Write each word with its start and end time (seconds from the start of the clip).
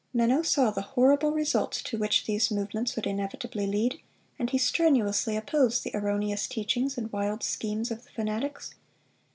Menno 0.15 0.43
saw 0.43 0.71
the 0.71 0.81
horrible 0.81 1.29
results 1.31 1.79
to 1.83 1.95
which 1.95 2.25
these 2.25 2.49
movements 2.49 2.95
would 2.95 3.05
inevitably 3.05 3.67
lead, 3.67 4.01
and 4.39 4.49
he 4.49 4.57
strenuously 4.57 5.37
opposed 5.37 5.83
the 5.83 5.95
erroneous 5.95 6.47
teachings 6.47 6.97
and 6.97 7.13
wild 7.13 7.43
schemes 7.43 7.91
of 7.91 8.03
the 8.03 8.09
fanatics. 8.09 8.73